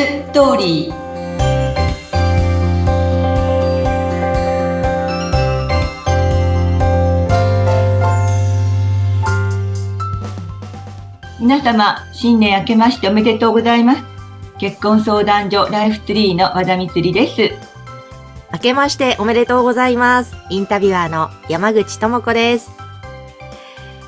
[0.00, 1.00] ストーリー
[11.38, 14.02] 皆様、新年明けましておめでとうございます。
[14.58, 17.50] 結婚相談所ライフツリーの和田光です。
[18.54, 20.34] 明けましておめでとうございます。
[20.48, 22.70] インタビュアーの山口智子です。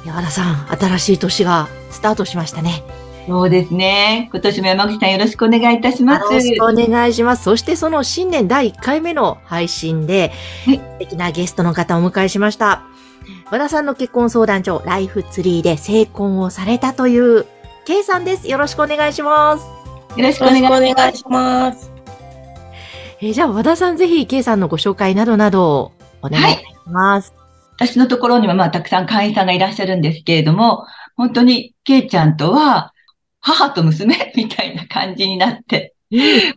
[0.06, 2.82] 山田さん、新しい年がスタートしましたね。
[3.26, 4.28] そうですね。
[4.32, 6.24] 今年も山口さんよろしくお願いいたします。
[6.24, 7.44] よろしくお願いします。
[7.44, 10.32] そしてその新年第1回目の配信で、
[10.66, 12.82] はい、素敵なゲストの方をお迎えしました。
[13.50, 17.46] 和田さんの結婚相談所、ライフツリーで成婚をされたという、
[17.84, 18.48] K さんです。
[18.48, 19.66] よろしくお願いします。
[20.16, 21.92] よろしくお願いします。
[23.20, 27.32] えー、じゃあ和田さんぜひ K さんのご紹介などなどお願いします。
[27.76, 32.91] はい、私のところにはまあたくさん会員さんがいらっしゃるんですけれども、本当に K ちゃんとは
[33.42, 35.94] 母と娘 みたいな感じになって、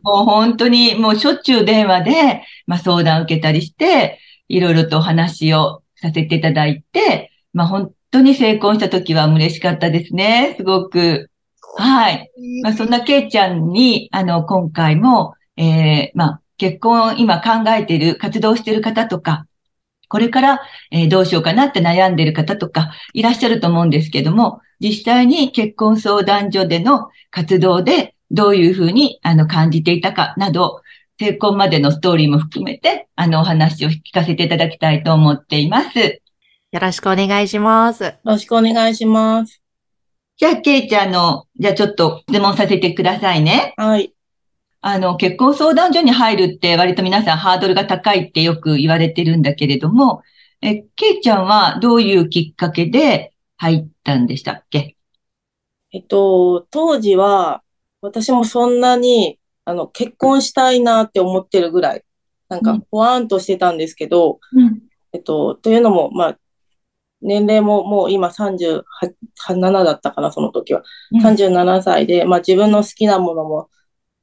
[0.03, 10.55] もう本当にもうしょっちゅう電話で、まあ、相談を受けたりして、いろいろとお話をさせていただいて、まあ、本当に成功した時は嬉しかったですね。
[10.58, 11.30] すごく。
[11.77, 12.30] はい。
[12.64, 19.45] まあ、そんなケイちゃんに、あの、今回も、えー、まあ、結婚を今考えている、活動している方とか、
[20.16, 30.80] これから、えー、どうしようかなって悩んでいる方とかいらっしゃると思うんですけども、実際に結婚相談所での活動でどういうふうにあの感じていたかなど、
[31.19, 35.99] 成婚までのストーリーも含めて、あのお話を聞かせていただきたいと思っています。
[35.99, 38.05] よろしくお願いします。
[38.05, 39.61] よろしくお願いします。
[40.38, 43.73] じゃあ、ケイちゃんの、じゃあちょっと質問させてくださいね。
[43.75, 44.14] はい。
[44.88, 50.22] あの、結婚相談所に入るって割と皆さんハードルが高いってよく言われてるんだけれども、
[50.61, 54.95] え、ケイちゃんはどういうきっかけで入ったんでしたっけ？
[55.92, 57.64] えっと、当時は、
[58.02, 62.04] 私もそんなに、あの、結婚したいなって思ってるぐらい、
[62.48, 64.81] なんか、ほわんとしてたんですけど、うん、
[65.14, 66.37] えっと、というのも、まあ、
[67.23, 68.83] 年齢ももう今38、
[69.49, 70.83] 7だったかな、その時は。
[71.23, 73.70] 37歳で、まあ自分の好きなものも、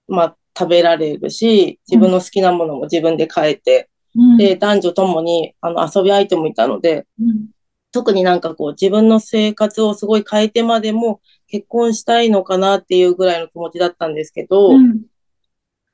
[0.06, 7.48] まあ食べられるし、自分の好きなものも自分で変えて、うん、で、男女ともにあの遊び相手もいたので、うん、
[7.92, 15.02] 特になんかこう自分の生活をすごい変えてまでも結婚したいのかなっていうぐらいの気持ちだったんですけど、うん、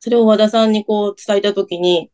[0.01, 2.11] それを和田さんにこう伝えたときに、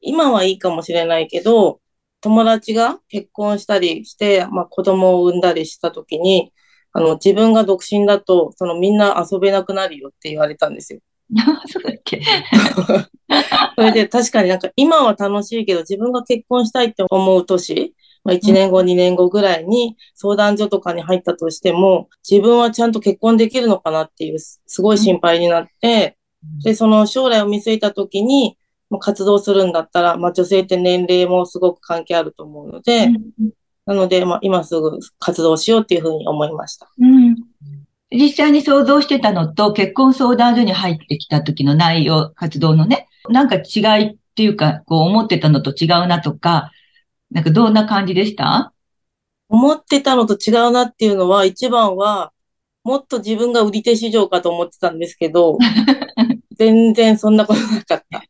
[0.00, 1.80] 今はいいかもしれないけど、
[2.20, 6.52] 友達が結婚したりして、まあ子供を産んだりしたときに、
[6.92, 11.00] あの、自分が独身だと、そのみんな遊べなくなるよって言われたんですよ。
[11.66, 12.20] そうだっけ？
[13.76, 17.94] それで確かになんか今は楽しいけど自分が結婚したいって思う年、
[18.24, 26.16] まあ、1年後、2年後ぐらいに相談所とかに入ったとしても、自分はちゃんと結婚できるのかなっていう、すごい心配になって、
[26.64, 28.56] で、その将来を見据えたときに、
[29.00, 33.08] 活動するんだったら、まあ女性って年齢もすごく関係あると思うので、
[33.86, 36.90] なので、まあ今すぐ活動しようっていうふうに思いました。
[36.98, 37.36] うん
[38.12, 46.70] 実際に想像してたのと結婚相談所に入ってきた時の内容、活動のね、なんか違いっていうか、こう思ってたのと違うなとか、
[47.30, 48.72] なんかどんな感じでした？
[49.48, 52.32] 思ってたのと違うなっていうのは、一番は、
[52.84, 55.58] もっと自分が売り手市場かと思ってたんですけど、
[56.56, 58.22] 全然そんなことなかった。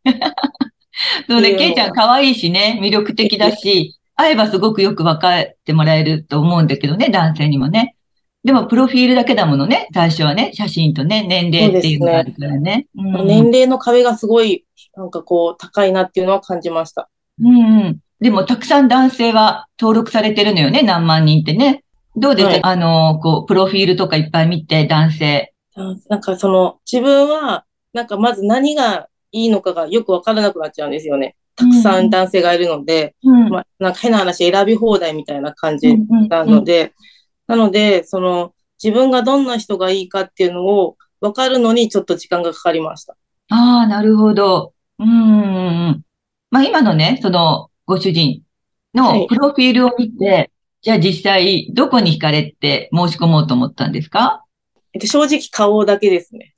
[1.29, 7.97] そうね、ケイちゃん可愛いしね、魅力的だし、会えばすごくよく分かってもらえると思うんだけどね、男性にもね。
[8.45, 12.59] でも、プロフィールだけだものね、最初はね、写真とね、年齢っていうのがあるからね。
[12.61, 14.65] ねうん、年齢の壁がすごい、
[14.97, 17.09] なんかこう、高いなっていうのは感じました。
[17.41, 17.61] うん、う
[17.91, 17.99] ん。
[18.21, 21.85] でも、たくさん男性は登録されてるのよね、何万人ってね。
[22.17, 22.47] どうです？
[22.47, 25.55] か、はい、あの、こう、プロフィールとかいっぱい見て、男性。
[26.09, 31.37] なんかその、自分は、なんかまず何がいいのかがよくわからなくなっちゃうんですよね。
[31.55, 35.97] たくさん男性がいるので、うん、まあ、なんか変な話選び放題みたいな感じ
[36.29, 36.93] なので、
[37.57, 43.15] なので、その、自分がどんな人がいいかっていうのを分かるのにちょっと時間がかかりました。
[43.51, 44.73] ああ、なるほど。
[44.99, 46.03] うん。
[46.51, 48.43] まあ今のね、その、ご主人
[48.95, 50.51] のプロフィールを見て、はい、
[50.81, 54.45] じゃあ実際どこに惹かれて申し込もうと思ったんですか？
[54.95, 56.52] えっと、正直顔だけですね。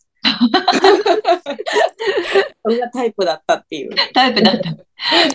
[2.62, 3.90] それがタイプだったっていう。
[4.12, 4.70] タイプだった。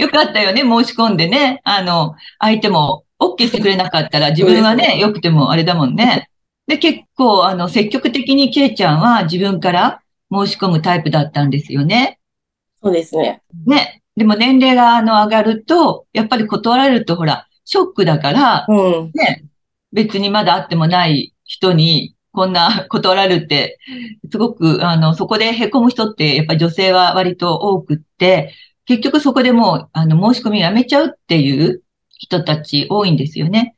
[0.01, 1.62] よかったよね、申し込んでね。
[1.63, 6.30] あの、相手も OK してくれなかったら自分はね、良くてもあれだもんね。
[6.68, 10.01] で、結構、あの、積極的にケイちゃんは自分から
[10.31, 12.19] 申し込むタイプだったんですよね。
[12.81, 13.42] そうですね。
[13.66, 14.01] ね。
[14.16, 19.46] でも年齢があの上がると、やっぱり断られるとほら、ショックだから、うん、ね、
[19.92, 23.80] 別にまだ会ってもない人に、こんな断られて、
[24.31, 28.53] すごく、あの、そこで凹む人って、やっぱり女性は割と多くって、
[28.86, 33.75] 結局そこでもう、あの、申し込みやめちゃうっていう人たち多いんですよね。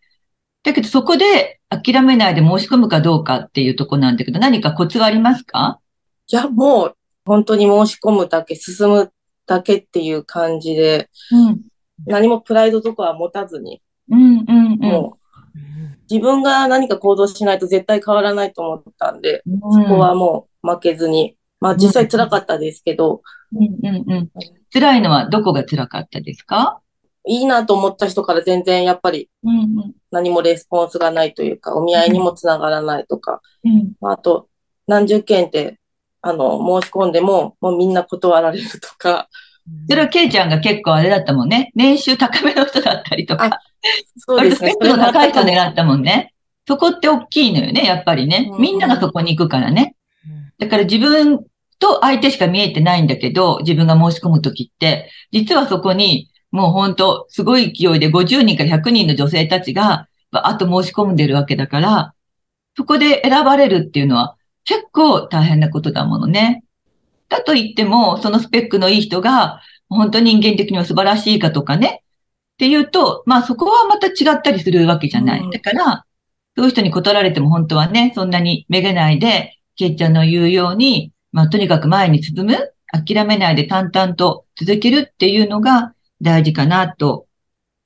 [0.61, 5.79] だけどそこで諦めないで申し込むかどうかっていうとこなんだけど、何かコツはありますか？
[6.27, 9.11] いや、もう本当に申し込むだけ、進む
[9.47, 11.61] だけっていう感じで、うん、
[12.05, 13.81] 何もプライドとかは持たずに、
[14.11, 15.21] うんうんうん、もう
[16.11, 23.21] 自分が何か行動しないと絶対変わらないと思ったんで、うん、そこはもう負けずに、まあ実際辛かったですけど、
[23.53, 24.31] うんうんうん、
[24.73, 26.81] 辛いのはどこが辛かったですか？
[27.25, 29.29] いいなと思った人から全然やっぱり
[30.11, 33.93] 何もレスポンスがないというか、お見合いにもつながらないとか、うん。
[34.01, 34.49] あと
[34.87, 35.79] 何十件って
[36.21, 39.29] あの申し込んでももうみんな断られるとか。
[39.89, 41.71] それはケイちゃんが結構あれだったもんね。
[41.75, 43.59] 年収高めの人だったりとか。
[44.17, 44.75] そうですね。
[44.79, 46.33] の高い人狙ったもんね。
[46.67, 48.51] そこって大きいのよね、やっぱりね。
[48.59, 49.95] みんながそこに行くからね。
[50.59, 51.43] だから自分
[51.79, 62.13] と相手しか見えてないんだけど、自分が申し込むときって、実はそこにもう本当、すごい勢いで50人から100人の女性たちが、あと申し込んでるわけだから、
[62.75, 66.63] そこで選ばれるっていうのは結構大変なことだものね。
[67.31, 72.03] だと言っても、そのスペックのいい人が、本当人間的には素晴らしいかとかね。
[72.03, 75.49] っていうと、まあそこはまた違ったりするわけじゃない。
[75.49, 76.05] だから、
[76.55, 87.25] そういう人に断られても本当はね、そんなにめげないで、ケイちゃんの言うように、まあとにかく前に進む、諦めないで淡々と続けるっていうのが、大事かなと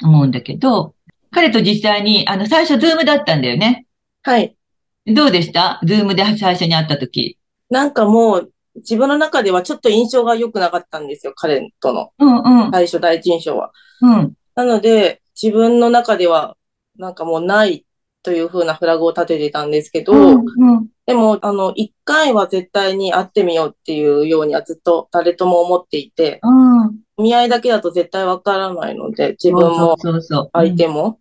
[0.03, 0.93] 思うんだけど、
[1.31, 3.85] 彼と実際に、あの、最初ズームだったんだよね。
[4.23, 4.57] はい。
[5.05, 5.79] どうでした？
[5.85, 7.37] ズームで最初に会った時。
[7.69, 12.11] なんかもう、自分の中ではちょっと印象が良くなかったんですよ、彼との。
[12.19, 12.71] うんうん。
[12.71, 13.71] 最初、第一印象は。
[14.01, 14.33] うん。
[14.55, 16.57] なので、自分の中では、
[16.97, 17.85] なんかもうない
[18.23, 29.97] というふうなフラグを立ててたんですけど、うんうん、でも、あの、一回は絶対に会ってみようっていうようにはずっと誰とも思っていて、うん、見合いだけだと絶対わからないので、自分も
[30.53, 31.19] 相手も。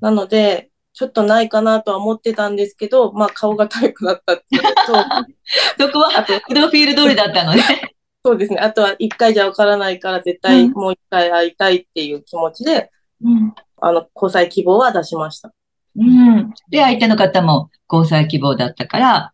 [0.00, 4.70] なので、ちょっとないかなとは思ってたんですけど、まあ顔がタイプだったっていうと、
[5.86, 7.52] そこは、あと、プロフィール通りだったの？
[7.54, 7.62] ね。
[8.24, 8.60] そうですね。
[8.60, 12.90] あとは一回じゃわからないから絶対もう一回会いたいっていう気持ちで、
[13.22, 15.52] うん、あの、交際希望は出しました。
[15.96, 16.54] うん。
[16.70, 19.32] で、相手の方も交際希望だったから、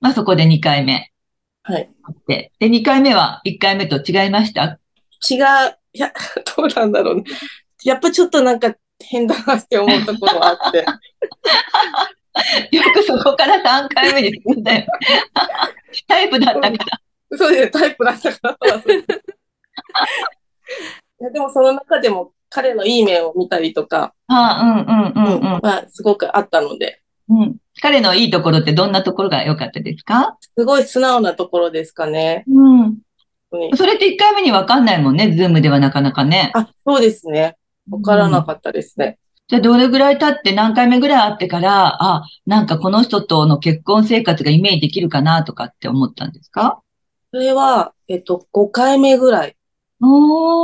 [0.00, 1.12] まあそこで2回目。
[1.62, 1.88] はい。
[2.26, 4.80] で、で、2回目は1回目と違いました？
[5.30, 6.12] 違う、いや、
[6.56, 7.24] どうなんだろうね。
[7.84, 8.74] やっぱちょっとなんか
[9.04, 10.78] 変だなって思うところはあって。
[10.78, 10.84] よ
[12.94, 14.86] くそこから3回目に進んだよ。
[16.08, 16.76] タイプだったから。
[17.36, 18.76] そうですね、タイプだったから。
[18.76, 18.80] い
[21.20, 24.84] やでもその中でも彼のいい面を見たりとか、あ
[25.16, 25.60] うんうんうんうん。
[25.62, 27.00] まあ、すごくあったので。
[27.28, 27.56] うん。
[27.80, 30.36] 彼のいいところってどんなところが良かったですか？
[30.56, 32.44] すごい素直なところですかね。
[32.48, 32.98] うん。
[33.76, 36.50] それって1回目にわかんないもんね、ズームではなかなかね。
[36.54, 37.56] あ、そうですね。
[37.90, 39.06] わからなかったですね。
[39.06, 39.16] うん、
[39.48, 46.80] じゃあ、どれぐらい経って何回目ぐらい会ってから、あ、なんかこの人との結婚生活がイメージできるかなとかって思ったんですか？
[47.32, 49.56] それは、えっと、5回目ぐらい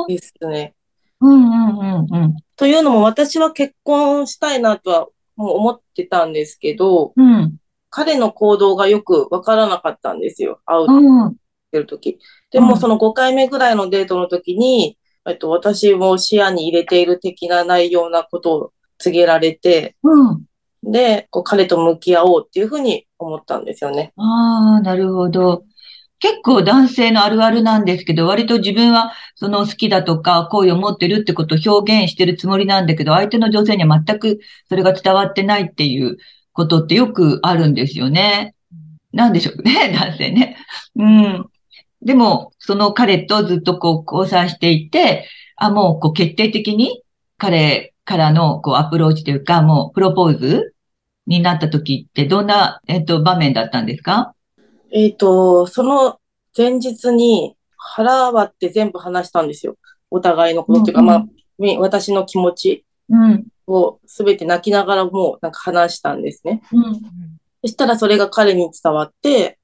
[0.09, 0.75] ですね。
[1.21, 2.37] うんうんうんうん。
[2.57, 7.57] というのも、私は結婚したいなとはもう思ってたんですけど、うん、
[7.89, 10.61] 彼の行動がよくわからなかったんですよ。
[10.67, 11.37] 会う、うん、
[11.73, 12.19] てるとき。
[12.51, 14.98] でも、その5回目ぐらいのデートの時に、
[15.29, 20.45] えっと、私も視野に入れている的な内容なことを告げられて、うん、
[20.83, 24.13] で、こう彼と向き合おうっていうふうに思ったんですよね。
[24.17, 25.65] ああ、なるほど。
[26.21, 36.17] 結構男性のあるあるなんですけど、割と自分はその好きだとか好意を持ってるってことを表現してるつもりなんだけど、相手の女性には全くそれが伝わってないっていう
[36.53, 38.55] ことってよくあるんですよね。
[39.13, 40.57] なんでしょうね、男性ね。
[40.97, 41.47] うん。
[42.03, 47.03] でも、その彼とずっとこう交際していて、あ、もうこう決定的に
[47.37, 50.75] 彼からのこうアプローチというか、もうプロポーズ
[51.27, 54.35] になった時ってどんな、えっと、場面だったんですか？
[54.91, 56.19] えっ、と、その
[56.57, 59.77] 前日に腹割って全部話したんですよ。
[60.11, 61.27] お互いのことっていうか、うんうん、ま
[61.75, 62.85] あ、私の気持ち
[63.67, 66.63] をすべて泣きながらもうなんか話したんですね。
[66.73, 66.95] うん、
[67.63, 69.59] そしたらそれが彼に伝わって、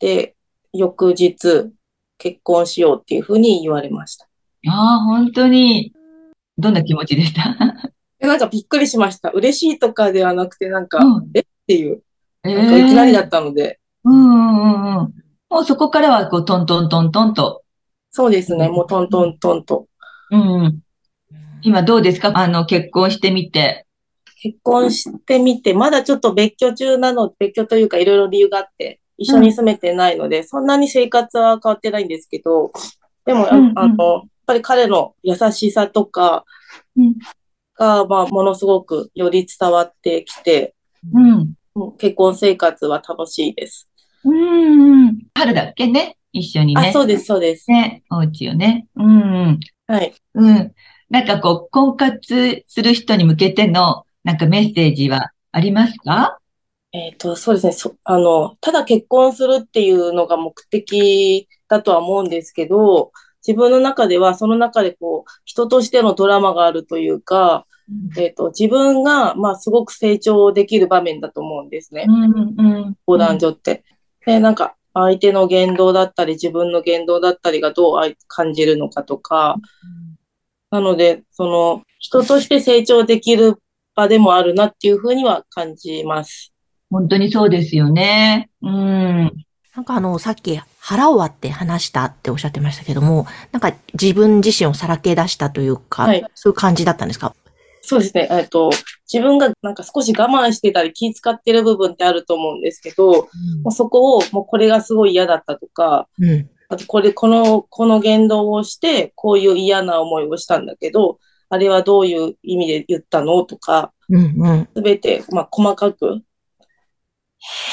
[0.00, 0.34] で、
[0.72, 1.72] 翌日
[2.18, 4.28] 結婚しようっていうふうに言われました。
[4.68, 5.92] ああ、本当に。
[6.58, 7.56] どんな気持ちでした？
[8.20, 9.30] なんかびっくりしました。
[9.30, 12.02] 嬉しいとかではなくて、なんか、うん、えっていう、
[12.42, 13.80] なんかいきなりだったので。
[14.04, 15.14] うんうんうん。
[15.50, 17.62] もうそこからはこうトントントントンと。
[18.10, 18.68] そうですね。
[18.68, 19.88] もうトントントンと。
[20.30, 20.80] うん。
[21.62, 22.32] 今どうですか？
[22.34, 23.86] あの、結婚してみて。
[24.40, 32.72] 結婚してみて、まだちょっと別居中なの、別居というかいろいろ理由があって、一緒に住めてないので、うん、そんなに生活は変わってないんですけど、
[33.24, 36.44] でも、うんうん、あの、やっぱり彼の優しさとか
[37.76, 40.74] が、まあ、ものすごくより伝わってきて、
[41.12, 41.54] うん、
[41.98, 43.88] 結婚生活は楽しいです。
[44.24, 45.18] うん。
[45.34, 46.16] 春だっけね？
[46.32, 46.88] 一緒にね。
[46.88, 47.70] あ、そうです、そうです。
[47.70, 48.86] ね、お家をね。
[48.96, 49.60] うん。
[49.86, 50.14] はい。
[50.34, 50.72] うん。
[51.10, 56.38] なんかこう、婚活する人に向けての、なんかメッセージはありますか？
[56.92, 57.72] えっ、ー、と、そうですね。
[57.72, 63.12] そ、あの、ただ結婚するっていうのが目的だとは思うんですけど、
[63.46, 72.06] 自分の中では、その中でこう、人としてのドラマがあるというか、うん、えっ、ー、と、自分が、まあ、すごく成長できる場面だと思うんですね。
[72.08, 73.84] うんうん、相談所って。
[74.26, 79.56] で、なんか、相手の言動だったり、自分の言動だったりがどう感じるのかとか、
[80.70, 83.58] なので、その、人として成長できる
[83.94, 86.52] 場でもあるなっていうふうには感じます。
[86.92, 88.50] 本当にそうですよね。
[88.62, 89.32] うん。
[89.74, 97.34] なんかあの、さっき腹を割って話したっておっしゃってましたけども、なんか自分自身をさらけ出したというか、はい、そういう感じだったんですか？
[97.80, 98.28] そうですね。
[98.30, 98.70] えっと、
[99.12, 103.28] 自分がなんか少し我慢してたり気使ってる部分ってあると思うんですけど、
[103.64, 111.18] うん、そこをもうこれがすごい嫌だったとか、うん、あとこれ、この、この言動をして、こういう嫌な思いをしたんだけど、
[111.48, 116.22] あれはどういう意味で言ったのとか、す、うんうん、べ、て、まあ、細かく、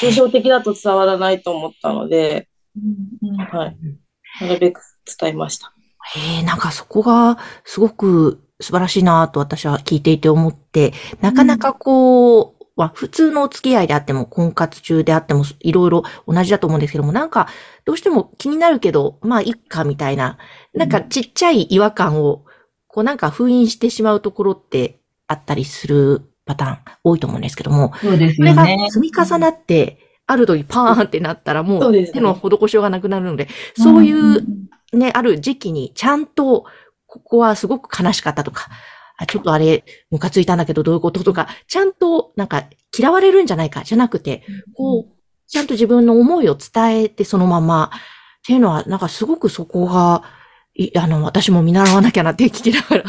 [0.00, 2.48] 抽象的だと伝わらないと思ったので、
[3.52, 3.76] はい。
[4.40, 4.80] なるべく
[5.18, 5.72] 伝えました。
[6.16, 17.48] ええ、なんかそこがすごく素晴らしいなと私は聞いていて思って、なかなかこう、は普通のお付き合いであっても、婚活中であっても、いろいろ同じだと思うんですけども、なんか、
[17.84, 20.38] どうしても気になるけど、まあ、いっか、みたいな、
[20.74, 22.44] なんかちっちゃい違和感を、
[22.86, 24.98] こうなんか封印してしまうところって
[25.28, 28.52] あったりするパターン多いと思うんですけども、そうですね。
[28.52, 34.44] それが積み重なって、ある時パーンってなったらもう手の施しようがなくなるので、そういう
[34.92, 36.64] ね、ある時期にちゃんと
[37.06, 38.68] ここはすごく悲しかったとか、
[39.28, 42.64] ちょっとあれ、ムカついたんだけどどういうこととか、ちゃんとなんか
[42.96, 44.42] 嫌われるんじゃないかじゃなくて、
[44.76, 45.12] こう、
[45.46, 50.22] ちゃんと自分の思いを伝えてそのまま、っていうのは、なんかすごくそこが、
[50.96, 53.04] あの、私も見習わなきゃなって聞きながら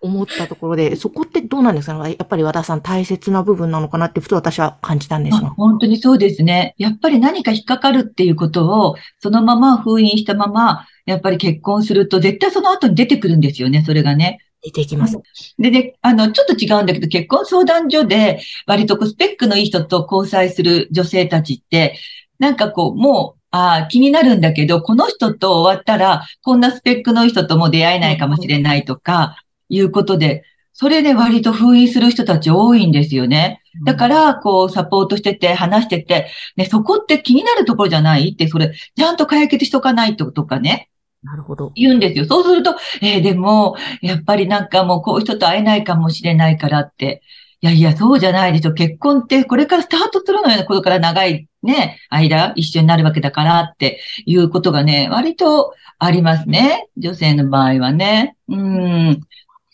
[0.00, 2.08] 思ったところで、そこってどうなんですか？
[2.08, 5.50] やっぱり和田さん大切な部分なのかなってふと私は感じたんですが。
[5.50, 6.74] 本当にそうですね。
[6.78, 14.40] やっぱり何か引っかかるっていうことを、そのまま封印したまま、やっぱり結婚すると絶対その後に出てくるんですよね、それがね。
[14.62, 15.18] 出てきます。
[15.58, 21.96] でね、あの、ちょっと違うんだけど、結婚相談所で割とスペックのいい人と交際する女性たちって、
[22.38, 29.36] なんかこう、もう、ああ、気になるんだけど、この人と終わったら、こんなスペックの人とも出会えないかもしれないとか、
[29.68, 30.44] いうことで、
[30.74, 33.62] それで割と封印する人たち多いんですよね。
[33.86, 40.90] だから、こう、サポートしてて、話してて、ね、そこって気になるところじゃないって、それ、ちゃんと解決しとかないととかね。
[41.22, 41.72] なるほど。
[41.74, 42.26] 言うんですよ。
[42.26, 47.22] そうすると、えー、でも、やっぱりなんかもうこういう人と会えないかもしれないからって。
[47.66, 48.72] いやいや、そうじゃないでしょ。
[48.72, 50.64] 結婚ってこれからスタートするのよね。
[50.64, 56.88] これから長いね、間一緒になるわけだからっていうことがね、割とありますね。
[56.96, 58.36] 女性の場合はね。
[58.48, 59.20] うん。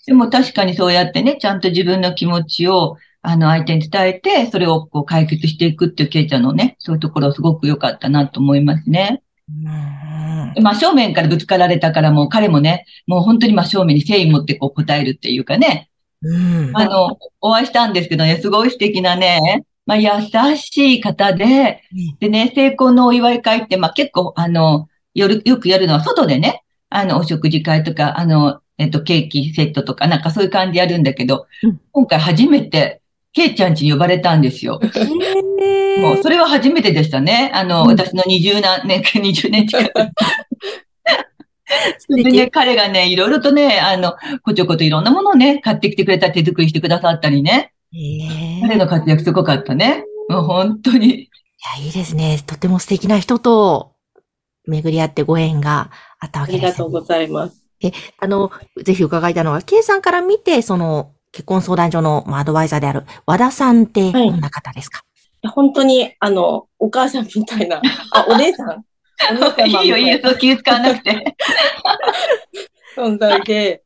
[0.06, 9.22] でも確かにそうやってね、ちゃんと自分の気持ちをあの、相手に伝えて、それをこう解決していくっていうケイちゃんのね、そういうところすごく良かったなと思いますね。
[10.56, 15.88] 真正面からぶつかられたからもう彼もね、もう本当に真正面に誠意持ってこう答えるっていうかね。
[16.22, 20.08] うん、あの、お会いしたんですけどね、すごい素敵なね、まあ、優
[20.56, 21.82] しい方で、
[22.20, 33.00] でね、成婚のお祝い会って、まあ、結構、あの、夜、よくやるのは外でね、あの、お食事会とか、あの、えっと、ケーキセットとか、なんかそういう感じでやるんだけど、うん、今回初めて、
[33.32, 34.78] ケイちゃんちに呼ばれたんですよ。
[35.98, 37.50] もう、それは初めてでしたね。
[37.54, 39.92] あの、うん、私の二十何年、 二十年近く。
[42.08, 44.14] でね、彼がね、いろいろとね、あの、
[44.44, 47.72] こちょこといろんなものをね、買ってきてくれた手作りしてくださったりね。
[48.62, 50.04] 彼の活躍すごかったね。
[50.28, 51.06] もう本当に。
[51.06, 51.28] い
[51.78, 52.42] や、いいですね。
[52.46, 53.92] とても素敵な人と
[54.66, 57.62] 巡り合ってご縁があったわけです、ね、ありがとうございます。
[57.82, 58.50] え、あの、
[58.82, 65.02] ぜひ伺いたいのは、K さんから見て、その、結婚相談所のアドバイザーである和田さんってどんな方ですか、
[65.42, 67.80] はい、本当に、あの、お母さんみたいな、
[68.12, 68.84] あ、お姉さん？
[69.66, 71.36] いいよ、いいよ、そう気遣わなくて。
[72.96, 73.82] 存在で、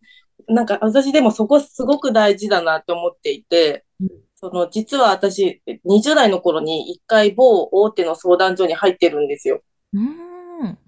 [0.48, 9.62] なんか私でもそこすごく大事だなって思っていて、うん、その実は私、20代の頃に一回某大手の相談所に入ってるんですよ。
[9.92, 10.26] うん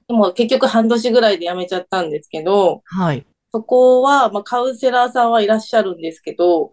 [0.09, 3.27] でも結局半年ぐらいで辞めちゃったんですけど、はい。
[3.53, 6.71] そこは、まあ、カウンセラーさんはいらっしゃるんですけど、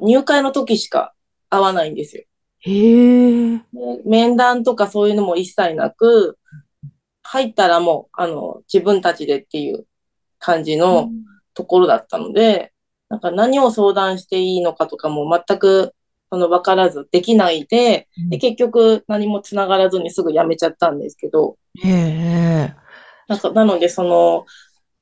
[0.00, 1.12] 入会の時しか
[1.50, 2.22] 会わないんですよ。
[2.60, 3.60] へえ。
[4.04, 6.37] 面談とかそういうのも一切なく、
[7.30, 9.86] 入ったらもう、あの、自分たちでっていう
[10.38, 11.10] 感じの
[11.52, 12.72] ところだったので、
[13.10, 15.94] なんか何を相談していいのかとかも全く、
[16.30, 22.74] その分からずできないで、で結局何も繋がらずにすぐ辞めちゃったんですけど、へえ。
[23.28, 24.46] なんか、なのでその、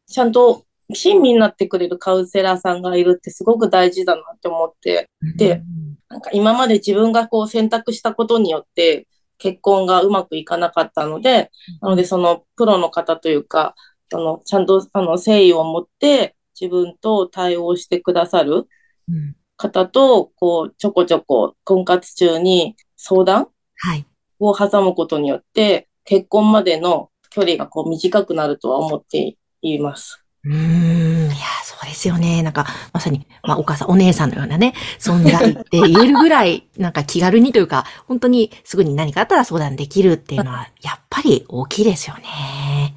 [0.08, 5.62] ちゃんと親身になってくれるカウンセラーさんがいるってすごく大事だなって思って、で、
[6.08, 9.06] なんか今まで自分がこう選択したことによって
[9.38, 11.50] 結婚がうまくいかなかったので、
[11.80, 13.74] なのでそのプロの方というか、
[14.10, 18.66] そのちゃんとあの誠意を持って自分と対応してくださる
[19.08, 24.06] うん方と、こうちょこちょこ婚活中に相談はい。
[24.38, 30.22] を挟むことによって結婚までの距離がこう短くなるとは思っています。
[30.44, 31.05] うーん。
[31.36, 32.42] いや、そうですよね。
[32.42, 42.94] なんか、まさに、まあ、お母さん、お姉さんのようなね、存在って言えるぐらい、なんか気軽にというか、本当にすぐに何かあったら相談できるっていうのは、やっぱり大きいですよね。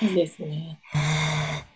[0.00, 0.80] そうですね。
[0.94, 1.00] うん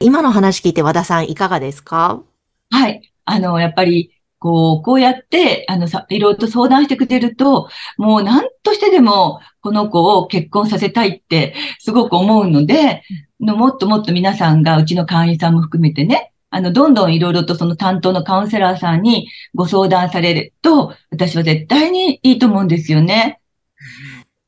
[0.03, 2.23] 今の話聞いて和田さんいかがですか？
[2.71, 3.13] はい。
[3.27, 13.03] あの、やっぱり、こう、こうやって、あの、さ、いろいろと相談してくれると、もう何としてでも、この子を結婚させたいって、すごく思うので、
[13.41, 23.41] のもっともっと皆さんが、うちの会員さんも含めてね、あの、どんどんいろいろとその担当のカウンセラーさんにご相談されると、私は絶対にいいと思うんですよね。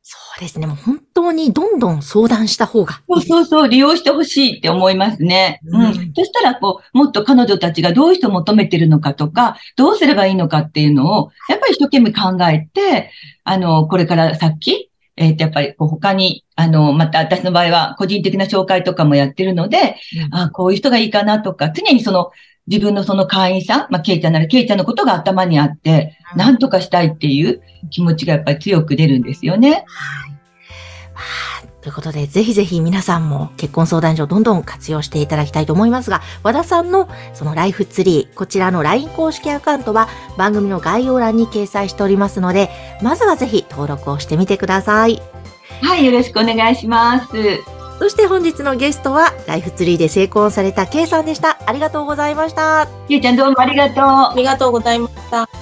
[0.03, 0.67] そうですね。
[0.67, 2.99] もう本当にどんどん相談した方がいい。
[3.07, 5.61] そうそうそう、利用してほしいって思いますね。
[5.65, 6.13] ううんん。
[6.15, 13.13] そしたら、こう、もっと彼女たちがどういう人を求めてるのかとか、どうすればいいのかっていうのを、やっぱり一生懸命考えて、
[13.45, 22.31] あの、これから先、えっ、と、やっぱりこう他に、あの、また私の場合は個人的な紹介とかもやってるので、うんあこういう人がいいかなとか、常にその、
[22.69, 29.85] 自分のその会員さん、まあ、ケイちゃんならケイちゃんのことが頭にあって、なんとかしたいっていう気持ちがやっぱり強く出るんですよね。
[31.15, 31.62] はい。
[31.83, 42.71] まあということで、ぜひぜひ皆さんも結婚相談所どんどん活用していただきたいと思いますが、和田さんのそのライフツリー、こちらの LINE 公式アカウントは番組の概要欄に掲載しておりますので、
[43.03, 45.21] まずはぜひ登録をしてみてください。
[45.83, 47.29] はい、よろしくお願いします。
[47.99, 51.59] そして本日のゲストは、ライフツリーで成婚された K さんでした。
[51.67, 52.89] ありがとうございました。
[53.09, 54.05] ケイちゃんどうもありがとう。
[54.05, 55.62] ありがとうございました。